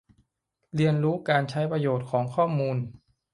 [0.75, 2.77] เรียนรู้การใช้ประโยชน์ของข้อมูล